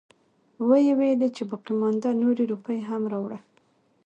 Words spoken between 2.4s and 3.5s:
روپۍ هم راوړه.